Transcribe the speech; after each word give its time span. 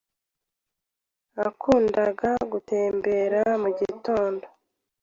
Nakundaga 1.35 2.29
gutembera 2.51 3.41
mugitondo. 3.61 4.45